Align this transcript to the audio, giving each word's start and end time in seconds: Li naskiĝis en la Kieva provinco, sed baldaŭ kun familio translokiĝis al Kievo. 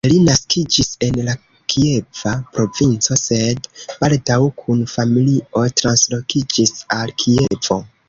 Li 0.09 0.15
naskiĝis 0.27 0.87
en 1.07 1.19
la 1.27 1.35
Kieva 1.73 2.33
provinco, 2.57 3.19
sed 3.25 3.71
baldaŭ 4.01 4.41
kun 4.65 4.85
familio 4.97 5.67
translokiĝis 5.83 6.79
al 7.01 7.19
Kievo. 7.25 7.85